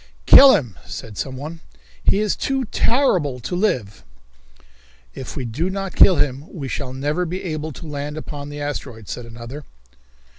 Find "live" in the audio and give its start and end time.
3.55-4.03